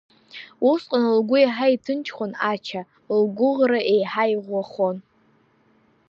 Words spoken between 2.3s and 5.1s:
Ача, лгәыӷра еиҳа иӷәӷәахон.